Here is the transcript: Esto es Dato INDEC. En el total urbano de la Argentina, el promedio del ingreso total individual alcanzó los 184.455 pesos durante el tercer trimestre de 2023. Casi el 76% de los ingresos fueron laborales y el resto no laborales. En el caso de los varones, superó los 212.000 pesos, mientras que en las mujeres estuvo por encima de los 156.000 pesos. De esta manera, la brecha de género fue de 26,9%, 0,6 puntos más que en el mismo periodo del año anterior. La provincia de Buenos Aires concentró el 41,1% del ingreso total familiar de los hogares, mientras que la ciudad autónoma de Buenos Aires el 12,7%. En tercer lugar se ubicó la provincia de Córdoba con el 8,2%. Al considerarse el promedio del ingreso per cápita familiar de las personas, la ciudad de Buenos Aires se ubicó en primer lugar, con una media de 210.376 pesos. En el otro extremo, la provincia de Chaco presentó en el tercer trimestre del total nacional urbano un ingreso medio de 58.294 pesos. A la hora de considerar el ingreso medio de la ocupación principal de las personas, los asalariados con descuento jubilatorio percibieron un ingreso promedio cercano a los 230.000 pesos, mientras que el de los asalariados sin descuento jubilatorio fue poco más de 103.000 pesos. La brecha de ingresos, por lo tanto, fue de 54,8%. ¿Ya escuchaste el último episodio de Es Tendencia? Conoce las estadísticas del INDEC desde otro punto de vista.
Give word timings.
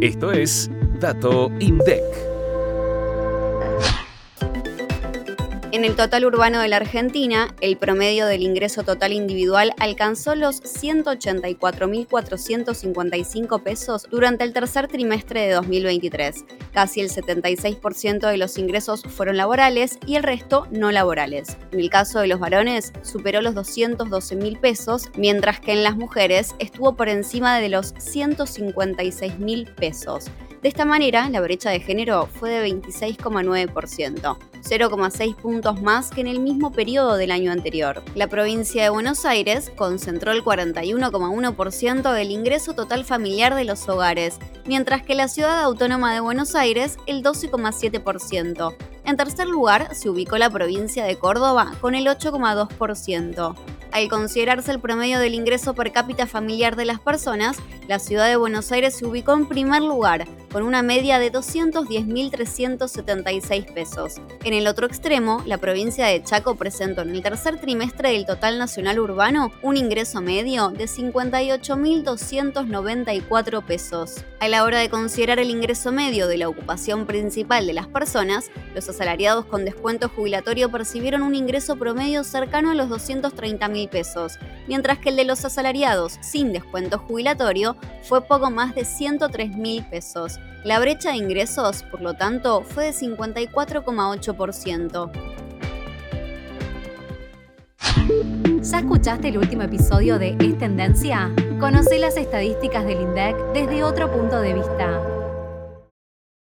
Esto 0.00 0.30
es 0.30 0.70
Dato 1.00 1.50
INDEC. 1.58 2.25
En 5.72 5.84
el 5.84 5.96
total 5.96 6.24
urbano 6.24 6.60
de 6.60 6.68
la 6.68 6.76
Argentina, 6.76 7.52
el 7.60 7.76
promedio 7.76 8.26
del 8.26 8.42
ingreso 8.42 8.84
total 8.84 9.12
individual 9.12 9.72
alcanzó 9.78 10.36
los 10.36 10.62
184.455 10.62 13.62
pesos 13.62 14.06
durante 14.08 14.44
el 14.44 14.52
tercer 14.52 14.86
trimestre 14.86 15.40
de 15.42 15.54
2023. 15.54 16.44
Casi 16.72 17.00
el 17.00 17.10
76% 17.10 18.30
de 18.30 18.36
los 18.36 18.58
ingresos 18.58 19.02
fueron 19.02 19.36
laborales 19.36 19.98
y 20.06 20.14
el 20.14 20.22
resto 20.22 20.68
no 20.70 20.92
laborales. 20.92 21.56
En 21.72 21.80
el 21.80 21.90
caso 21.90 22.20
de 22.20 22.28
los 22.28 22.38
varones, 22.38 22.92
superó 23.02 23.42
los 23.42 23.56
212.000 23.56 24.60
pesos, 24.60 25.10
mientras 25.16 25.58
que 25.58 25.72
en 25.72 25.82
las 25.82 25.96
mujeres 25.96 26.54
estuvo 26.60 26.94
por 26.94 27.08
encima 27.08 27.58
de 27.58 27.70
los 27.70 27.92
156.000 27.96 29.74
pesos. 29.74 30.26
De 30.62 30.68
esta 30.68 30.84
manera, 30.84 31.28
la 31.28 31.40
brecha 31.40 31.70
de 31.70 31.80
género 31.80 32.26
fue 32.26 32.50
de 32.50 32.68
26,9%, 32.68 34.38
0,6 34.68 35.36
puntos 35.36 35.80
más 35.80 36.10
que 36.10 36.20
en 36.20 36.26
el 36.26 36.40
mismo 36.40 36.72
periodo 36.72 37.16
del 37.16 37.30
año 37.30 37.52
anterior. 37.52 38.02
La 38.14 38.26
provincia 38.26 38.82
de 38.82 38.90
Buenos 38.90 39.24
Aires 39.24 39.70
concentró 39.76 40.32
el 40.32 40.42
41,1% 40.42 42.12
del 42.12 42.30
ingreso 42.30 42.74
total 42.74 43.04
familiar 43.04 43.54
de 43.54 43.64
los 43.64 43.88
hogares, 43.88 44.38
mientras 44.66 45.02
que 45.02 45.14
la 45.14 45.28
ciudad 45.28 45.62
autónoma 45.62 46.12
de 46.12 46.20
Buenos 46.20 46.54
Aires 46.54 46.98
el 47.06 47.22
12,7%. 47.22 48.74
En 49.04 49.16
tercer 49.16 49.46
lugar 49.46 49.94
se 49.94 50.10
ubicó 50.10 50.36
la 50.36 50.50
provincia 50.50 51.04
de 51.04 51.16
Córdoba 51.16 51.74
con 51.80 51.94
el 51.94 52.06
8,2%. 52.06 53.54
Al 53.92 54.08
considerarse 54.08 54.72
el 54.72 54.80
promedio 54.80 55.20
del 55.20 55.34
ingreso 55.34 55.74
per 55.74 55.92
cápita 55.92 56.26
familiar 56.26 56.74
de 56.74 56.84
las 56.84 56.98
personas, 56.98 57.56
la 57.88 57.98
ciudad 57.98 58.28
de 58.28 58.36
Buenos 58.36 58.70
Aires 58.72 58.96
se 58.96 59.06
ubicó 59.06 59.34
en 59.34 59.46
primer 59.46 59.82
lugar, 59.82 60.26
con 60.52 60.62
una 60.62 60.82
media 60.82 61.18
de 61.18 61.32
210.376 61.32 63.72
pesos. 63.72 64.20
En 64.42 64.52
el 64.54 64.66
otro 64.66 64.86
extremo, 64.86 65.42
la 65.44 65.58
provincia 65.58 66.06
de 66.06 66.22
Chaco 66.22 66.54
presentó 66.54 67.02
en 67.02 67.10
el 67.10 67.20
tercer 67.22 67.60
trimestre 67.60 68.12
del 68.12 68.24
total 68.24 68.58
nacional 68.58 68.98
urbano 68.98 69.52
un 69.62 69.76
ingreso 69.76 70.22
medio 70.22 70.70
de 70.70 70.86
58.294 70.86 73.62
pesos. 73.64 74.24
A 74.40 74.48
la 74.48 74.64
hora 74.64 74.78
de 74.78 74.88
considerar 74.88 75.38
el 75.38 75.50
ingreso 75.50 75.92
medio 75.92 76.26
de 76.26 76.38
la 76.38 76.48
ocupación 76.48 77.04
principal 77.06 77.66
de 77.66 77.74
las 77.74 77.86
personas, 77.86 78.50
los 78.74 78.88
asalariados 78.88 79.44
con 79.44 79.64
descuento 79.64 80.08
jubilatorio 80.08 80.70
percibieron 80.70 81.22
un 81.22 81.34
ingreso 81.34 81.76
promedio 81.76 82.24
cercano 82.24 82.70
a 82.70 82.74
los 82.74 82.88
230.000 82.88 83.88
pesos, 83.88 84.38
mientras 84.66 84.98
que 84.98 85.10
el 85.10 85.16
de 85.16 85.24
los 85.24 85.44
asalariados 85.44 86.18
sin 86.20 86.52
descuento 86.52 86.98
jubilatorio 86.98 87.76
fue 88.02 88.22
poco 88.22 88.50
más 88.50 88.74
de 88.74 88.82
103.000 88.82 89.88
pesos. 89.88 90.40
La 90.64 90.80
brecha 90.80 91.10
de 91.10 91.16
ingresos, 91.16 91.84
por 91.84 92.02
lo 92.02 92.14
tanto, 92.14 92.62
fue 92.62 92.86
de 92.86 92.92
54,8%. 92.92 95.10
¿Ya 98.62 98.78
escuchaste 98.78 99.28
el 99.28 99.38
último 99.38 99.62
episodio 99.62 100.18
de 100.18 100.36
Es 100.40 100.58
Tendencia? 100.58 101.32
Conoce 101.60 101.98
las 101.98 102.16
estadísticas 102.16 102.84
del 102.84 103.00
INDEC 103.00 103.36
desde 103.52 103.84
otro 103.84 104.10
punto 104.10 104.40
de 104.40 104.54
vista. 104.54 105.15